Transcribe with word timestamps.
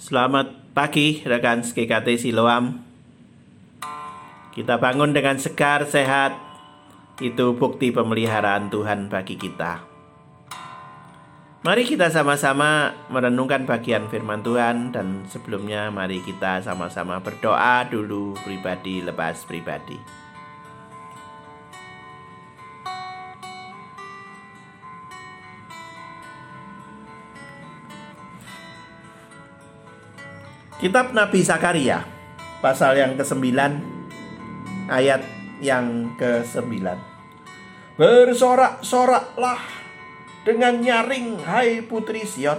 Selamat 0.00 0.72
pagi 0.72 1.20
rekan 1.28 1.60
GKT 1.60 2.16
Siloam. 2.16 2.80
Kita 4.48 4.80
bangun 4.80 5.12
dengan 5.12 5.36
segar 5.36 5.84
sehat. 5.84 6.40
Itu 7.20 7.52
bukti 7.52 7.92
pemeliharaan 7.92 8.72
Tuhan 8.72 9.12
bagi 9.12 9.36
kita. 9.36 9.84
Mari 11.60 11.84
kita 11.84 12.08
sama-sama 12.08 12.96
merenungkan 13.12 13.68
bagian 13.68 14.08
firman 14.08 14.40
Tuhan 14.40 14.88
dan 14.88 15.28
sebelumnya 15.28 15.92
mari 15.92 16.24
kita 16.24 16.64
sama-sama 16.64 17.20
berdoa 17.20 17.84
dulu 17.84 18.32
pribadi 18.40 19.04
lepas 19.04 19.44
pribadi. 19.44 20.19
Kitab 30.80 31.12
Nabi 31.12 31.44
Zakaria 31.44 32.00
pasal 32.64 32.96
yang 32.96 33.12
ke-9 33.12 33.52
ayat 34.88 35.20
yang 35.60 36.16
ke-9. 36.16 36.72
Bersorak-soraklah 38.00 39.60
dengan 40.40 40.80
nyaring 40.80 41.36
hai 41.44 41.84
putri 41.84 42.24
Sion. 42.24 42.56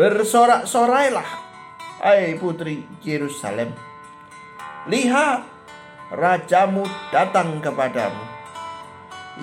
Bersorak-sorailah 0.00 1.28
hai 2.00 2.40
putri 2.40 2.88
Yerusalem. 3.04 3.76
Lihat 4.88 5.44
rajamu 6.08 6.88
datang 7.12 7.60
kepadamu. 7.60 8.24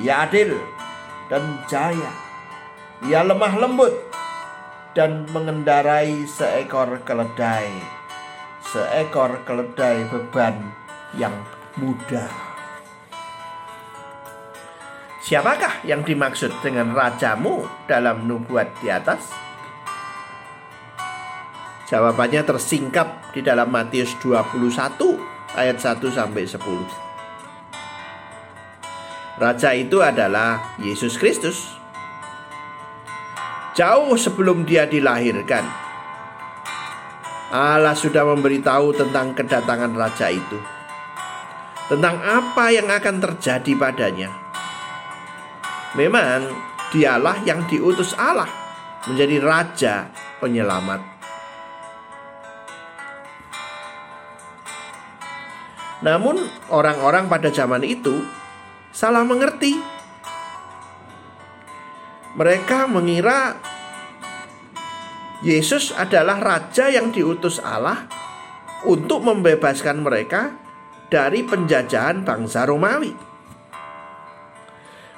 Ia 0.02 0.26
adil 0.26 0.58
dan 1.30 1.62
jaya. 1.70 2.10
Ia 3.06 3.22
lemah 3.22 3.54
lembut 3.54 4.09
dan 5.00 5.24
mengendarai 5.32 6.28
seekor 6.28 7.00
keledai. 7.08 7.72
Seekor 8.60 9.48
keledai 9.48 10.04
beban 10.12 10.76
yang 11.16 11.32
mudah. 11.80 12.28
Siapakah 15.24 15.88
yang 15.88 16.04
dimaksud 16.04 16.52
dengan 16.60 16.92
rajamu 16.92 17.64
dalam 17.88 18.28
nubuat 18.28 18.76
di 18.84 18.92
atas? 18.92 19.32
Jawabannya 21.88 22.44
tersingkap 22.44 23.32
di 23.32 23.40
dalam 23.40 23.72
Matius 23.72 24.20
21 24.20 25.56
ayat 25.56 25.80
1 25.80 25.96
sampai 26.12 26.44
10. 26.44 26.60
Raja 29.40 29.72
itu 29.72 30.04
adalah 30.04 30.76
Yesus 30.84 31.16
Kristus 31.16 31.79
jauh 33.80 34.20
sebelum 34.20 34.68
dia 34.68 34.84
dilahirkan. 34.84 35.64
Allah 37.50 37.96
sudah 37.96 38.28
memberitahu 38.28 38.92
tentang 38.92 39.32
kedatangan 39.32 39.96
raja 39.96 40.28
itu, 40.28 40.60
tentang 41.88 42.20
apa 42.20 42.76
yang 42.76 42.92
akan 42.92 43.24
terjadi 43.24 43.72
padanya. 43.80 44.30
Memang 45.96 46.52
dialah 46.92 47.40
yang 47.48 47.64
diutus 47.72 48.12
Allah 48.20 48.52
menjadi 49.08 49.40
raja 49.40 50.12
penyelamat. 50.44 51.02
Namun, 56.04 56.36
orang-orang 56.72 57.32
pada 57.32 57.48
zaman 57.50 57.84
itu 57.88 58.24
salah 58.92 59.24
mengerti. 59.24 59.76
Mereka 62.40 62.88
mengira 62.88 63.69
Yesus 65.40 65.96
adalah 65.96 66.36
raja 66.44 66.92
yang 66.92 67.16
diutus 67.16 67.64
Allah 67.64 68.12
untuk 68.84 69.24
membebaskan 69.24 70.04
mereka 70.04 70.52
dari 71.08 71.48
penjajahan 71.48 72.28
bangsa 72.28 72.68
Romawi. 72.68 73.16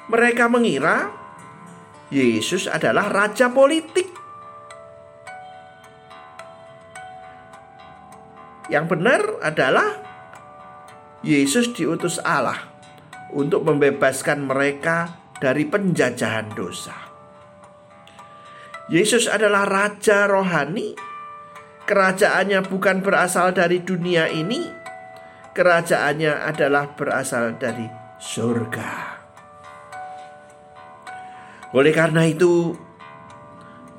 Mereka 0.06 0.46
mengira 0.46 1.10
Yesus 2.14 2.70
adalah 2.70 3.10
raja 3.10 3.50
politik. 3.50 4.14
Yang 8.70 8.86
benar 8.94 9.20
adalah 9.42 9.88
Yesus 11.26 11.74
diutus 11.74 12.22
Allah 12.22 12.62
untuk 13.34 13.66
membebaskan 13.66 14.46
mereka 14.46 15.18
dari 15.42 15.66
penjajahan 15.66 16.54
dosa. 16.54 17.11
Yesus 18.90 19.30
adalah 19.30 19.62
raja 19.62 20.26
rohani. 20.26 20.98
Kerajaannya 21.86 22.66
bukan 22.66 23.02
berasal 23.02 23.54
dari 23.54 23.82
dunia 23.82 24.26
ini. 24.26 24.66
Kerajaannya 25.54 26.42
adalah 26.48 26.94
berasal 26.96 27.54
dari 27.60 27.86
surga. 28.18 29.22
Oleh 31.72 31.92
karena 31.94 32.26
itu, 32.26 32.74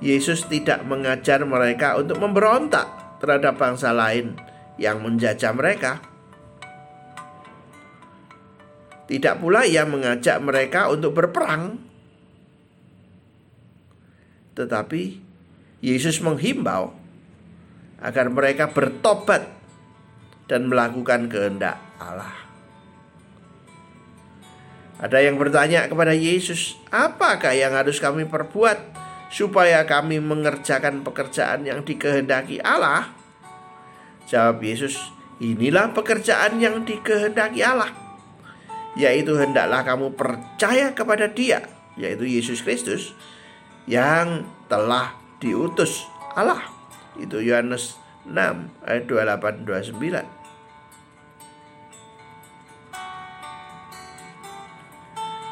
Yesus 0.04 0.48
tidak 0.52 0.84
mengajar 0.84 1.44
mereka 1.48 1.96
untuk 1.96 2.20
memberontak 2.20 3.18
terhadap 3.24 3.56
bangsa 3.56 3.96
lain 3.96 4.36
yang 4.76 5.00
menjajah 5.00 5.56
mereka. 5.56 6.04
Tidak 9.08 9.40
pula 9.40 9.68
ia 9.68 9.84
mengajak 9.88 10.40
mereka 10.40 10.88
untuk 10.92 11.16
berperang 11.16 11.83
tetapi 14.53 15.19
Yesus 15.84 16.24
menghimbau 16.24 16.96
agar 18.00 18.28
mereka 18.31 18.72
bertobat 18.72 19.47
dan 20.47 20.68
melakukan 20.68 21.31
kehendak 21.31 21.80
Allah. 21.97 22.36
Ada 25.03 25.19
yang 25.19 25.36
bertanya 25.36 25.91
kepada 25.91 26.16
Yesus, 26.16 26.80
"Apakah 26.88 27.52
yang 27.52 27.75
harus 27.75 28.00
kami 28.00 28.24
perbuat 28.24 28.80
supaya 29.28 29.84
kami 29.84 30.24
mengerjakan 30.24 31.03
pekerjaan 31.03 31.68
yang 31.68 31.84
dikehendaki 31.84 32.64
Allah?" 32.64 33.12
Jawab 34.31 34.64
Yesus, 34.64 34.96
"Inilah 35.44 35.91
pekerjaan 35.91 36.59
yang 36.64 36.88
dikehendaki 36.88 37.59
Allah, 37.59 37.91
yaitu 38.96 39.35
hendaklah 39.35 39.84
kamu 39.84 40.16
percaya 40.16 40.96
kepada 40.96 41.28
Dia, 41.28 41.68
yaitu 42.00 42.24
Yesus 42.24 42.64
Kristus, 42.64 43.12
yang 43.90 44.48
telah 44.72 45.16
diutus 45.44 46.08
Allah. 46.34 46.64
Itu 47.20 47.44
Yohanes 47.44 48.00
6 48.26 48.88
ayat 48.88 49.04
28 49.06 49.68
29. 49.68 50.44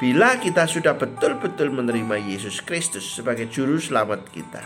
Bila 0.02 0.34
kita 0.42 0.66
sudah 0.66 0.98
betul-betul 0.98 1.70
menerima 1.70 2.18
Yesus 2.18 2.58
Kristus 2.66 3.06
sebagai 3.06 3.46
juru 3.46 3.78
selamat 3.78 4.34
kita, 4.34 4.66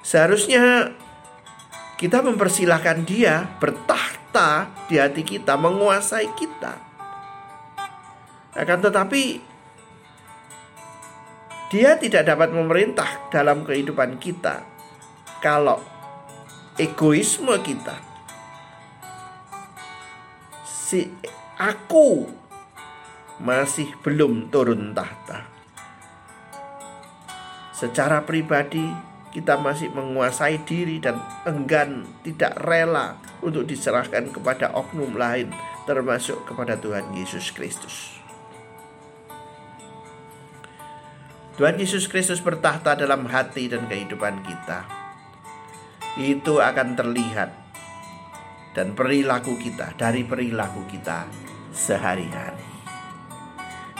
seharusnya 0.00 0.96
kita 2.00 2.24
mempersilahkan 2.24 3.04
Dia 3.04 3.44
bertahta 3.60 4.72
di 4.88 4.96
hati 4.96 5.20
kita, 5.20 5.60
menguasai 5.60 6.24
kita. 6.32 6.72
Akan 8.56 8.80
tetapi 8.80 9.51
dia 11.72 11.96
tidak 11.96 12.28
dapat 12.28 12.52
memerintah 12.52 13.32
dalam 13.32 13.64
kehidupan 13.64 14.20
kita 14.20 14.60
kalau 15.40 15.80
egoisme 16.76 17.56
kita 17.64 17.96
si 20.68 21.08
aku 21.56 22.28
masih 23.40 23.88
belum 24.04 24.52
turun 24.52 24.92
tahta. 24.92 25.48
Secara 27.72 28.20
pribadi 28.28 28.84
kita 29.32 29.56
masih 29.56 29.88
menguasai 29.96 30.60
diri 30.68 31.00
dan 31.00 31.16
enggan 31.48 32.04
tidak 32.20 32.52
rela 32.60 33.16
untuk 33.40 33.64
diserahkan 33.64 34.28
kepada 34.28 34.76
oknum 34.76 35.16
lain 35.16 35.48
termasuk 35.88 36.44
kepada 36.44 36.76
Tuhan 36.76 37.16
Yesus 37.16 37.48
Kristus. 37.50 38.21
Tuhan 41.52 41.76
Yesus 41.76 42.08
Kristus 42.08 42.40
bertahta 42.40 42.96
dalam 42.96 43.28
hati 43.28 43.68
dan 43.68 43.84
kehidupan 43.84 44.40
kita. 44.40 44.88
Itu 46.16 46.64
akan 46.64 46.96
terlihat 46.96 47.50
dan 48.72 48.96
perilaku 48.96 49.60
kita 49.60 49.92
dari 50.00 50.24
perilaku 50.24 50.88
kita 50.88 51.28
sehari-hari. 51.72 52.64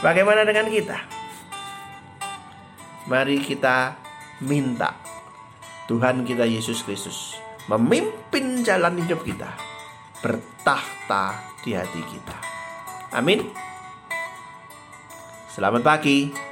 Bagaimana 0.00 0.48
dengan 0.48 0.68
kita? 0.72 0.98
Mari 3.12 3.36
kita 3.44 4.00
minta 4.40 4.96
Tuhan 5.92 6.24
kita 6.24 6.48
Yesus 6.48 6.80
Kristus 6.80 7.36
memimpin 7.68 8.64
jalan 8.64 8.96
hidup 8.96 9.22
kita, 9.28 9.52
bertahta 10.24 11.36
di 11.60 11.76
hati 11.76 12.00
kita. 12.00 12.36
Amin. 13.12 13.44
Selamat 15.52 15.84
pagi. 15.84 16.51